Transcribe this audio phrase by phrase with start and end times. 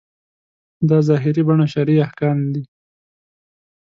[0.89, 2.63] دا ظاهري بڼه شرعي احکام دي.